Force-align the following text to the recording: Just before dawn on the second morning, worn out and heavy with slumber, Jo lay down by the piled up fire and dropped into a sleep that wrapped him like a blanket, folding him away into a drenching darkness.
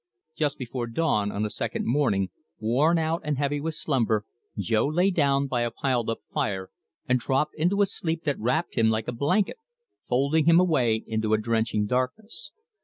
Just 0.35 0.57
before 0.57 0.87
dawn 0.87 1.31
on 1.31 1.43
the 1.43 1.49
second 1.51 1.85
morning, 1.85 2.31
worn 2.57 2.97
out 2.97 3.21
and 3.23 3.37
heavy 3.37 3.61
with 3.61 3.75
slumber, 3.75 4.25
Jo 4.57 4.87
lay 4.87 5.11
down 5.11 5.45
by 5.45 5.61
the 5.63 5.69
piled 5.69 6.09
up 6.09 6.21
fire 6.33 6.71
and 7.07 7.19
dropped 7.19 7.53
into 7.53 7.83
a 7.83 7.85
sleep 7.85 8.23
that 8.23 8.39
wrapped 8.39 8.73
him 8.73 8.89
like 8.89 9.07
a 9.07 9.11
blanket, 9.11 9.57
folding 10.09 10.45
him 10.45 10.59
away 10.59 11.03
into 11.05 11.35
a 11.35 11.37
drenching 11.37 11.85
darkness. 11.85 12.51